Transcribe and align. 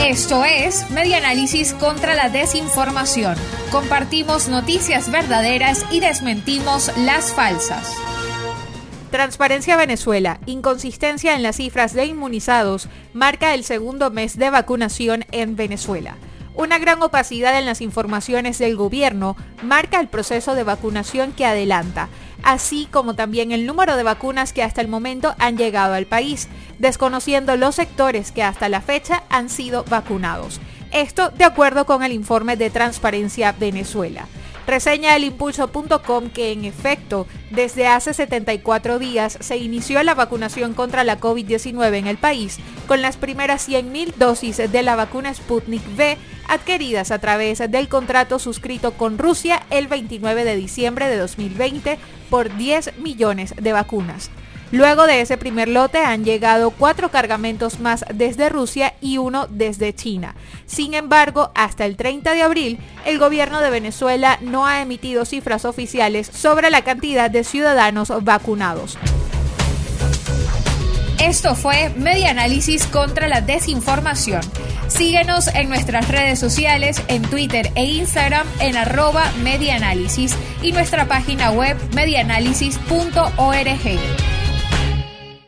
Esto 0.00 0.44
es 0.44 0.90
Media 0.90 1.18
Análisis 1.18 1.74
contra 1.74 2.14
la 2.14 2.28
Desinformación. 2.28 3.36
Compartimos 3.70 4.48
noticias 4.48 5.10
verdaderas 5.10 5.84
y 5.90 6.00
desmentimos 6.00 6.90
las 6.98 7.32
falsas. 7.32 7.94
Transparencia 9.10 9.76
Venezuela, 9.76 10.40
inconsistencia 10.46 11.34
en 11.34 11.42
las 11.42 11.56
cifras 11.56 11.92
de 11.92 12.06
inmunizados, 12.06 12.88
marca 13.12 13.54
el 13.54 13.62
segundo 13.62 14.10
mes 14.10 14.38
de 14.38 14.50
vacunación 14.50 15.24
en 15.32 15.54
Venezuela. 15.54 16.16
Una 16.56 16.78
gran 16.78 17.02
opacidad 17.02 17.58
en 17.58 17.66
las 17.66 17.80
informaciones 17.80 18.58
del 18.58 18.76
gobierno 18.76 19.36
marca 19.62 20.00
el 20.00 20.08
proceso 20.08 20.54
de 20.54 20.62
vacunación 20.62 21.32
que 21.32 21.46
adelanta, 21.46 22.08
así 22.44 22.86
como 22.90 23.14
también 23.14 23.50
el 23.50 23.66
número 23.66 23.96
de 23.96 24.04
vacunas 24.04 24.52
que 24.52 24.62
hasta 24.62 24.80
el 24.80 24.86
momento 24.88 25.34
han 25.38 25.56
llegado 25.56 25.94
al 25.94 26.06
país, 26.06 26.48
desconociendo 26.78 27.56
los 27.56 27.74
sectores 27.74 28.32
que 28.32 28.42
hasta 28.42 28.68
la 28.68 28.80
fecha 28.80 29.22
han 29.28 29.48
sido 29.48 29.84
vacunados. 29.84 30.60
Esto 30.92 31.30
de 31.30 31.44
acuerdo 31.44 31.86
con 31.86 32.02
el 32.02 32.12
informe 32.12 32.56
de 32.56 32.70
Transparencia 32.70 33.52
Venezuela. 33.52 34.26
Reseña 34.66 35.14
el 35.14 35.24
impulso.com 35.24 36.30
que 36.30 36.52
en 36.52 36.64
efecto, 36.64 37.26
desde 37.50 37.86
hace 37.86 38.14
74 38.14 38.98
días 38.98 39.36
se 39.40 39.58
inició 39.58 40.02
la 40.02 40.14
vacunación 40.14 40.72
contra 40.72 41.04
la 41.04 41.20
COVID-19 41.20 41.98
en 41.98 42.06
el 42.06 42.16
país, 42.16 42.58
con 42.88 43.02
las 43.02 43.18
primeras 43.18 43.68
100.000 43.68 44.14
dosis 44.14 44.56
de 44.56 44.82
la 44.82 44.96
vacuna 44.96 45.34
Sputnik 45.34 45.82
V 45.96 46.16
adquiridas 46.48 47.10
a 47.10 47.18
través 47.18 47.58
del 47.70 47.88
contrato 47.88 48.38
suscrito 48.38 48.92
con 48.92 49.18
Rusia 49.18 49.62
el 49.70 49.86
29 49.86 50.44
de 50.44 50.56
diciembre 50.56 51.08
de 51.08 51.18
2020 51.18 51.98
por 52.30 52.54
10 52.56 52.98
millones 52.98 53.54
de 53.60 53.72
vacunas. 53.72 54.30
Luego 54.74 55.06
de 55.06 55.20
ese 55.20 55.36
primer 55.36 55.68
lote 55.68 55.98
han 55.98 56.24
llegado 56.24 56.72
cuatro 56.72 57.08
cargamentos 57.08 57.78
más 57.78 58.04
desde 58.12 58.48
Rusia 58.48 58.94
y 59.00 59.18
uno 59.18 59.46
desde 59.48 59.94
China. 59.94 60.34
Sin 60.66 60.94
embargo, 60.94 61.52
hasta 61.54 61.86
el 61.86 61.96
30 61.96 62.34
de 62.34 62.42
abril, 62.42 62.80
el 63.06 63.20
gobierno 63.20 63.60
de 63.60 63.70
Venezuela 63.70 64.36
no 64.40 64.66
ha 64.66 64.82
emitido 64.82 65.26
cifras 65.26 65.64
oficiales 65.64 66.26
sobre 66.26 66.70
la 66.70 66.82
cantidad 66.82 67.30
de 67.30 67.44
ciudadanos 67.44 68.12
vacunados. 68.24 68.98
Esto 71.20 71.54
fue 71.54 71.90
Media 71.90 72.30
Análisis 72.30 72.84
contra 72.86 73.28
la 73.28 73.42
Desinformación. 73.42 74.40
Síguenos 74.88 75.46
en 75.54 75.68
nuestras 75.68 76.08
redes 76.08 76.40
sociales, 76.40 77.00
en 77.06 77.22
Twitter 77.22 77.70
e 77.76 77.84
Instagram 77.84 78.48
en 78.58 78.76
arroba 78.76 79.30
medianálisis 79.44 80.34
y 80.62 80.72
nuestra 80.72 81.06
página 81.06 81.52
web 81.52 81.76
medianálisis.org. 81.94 84.23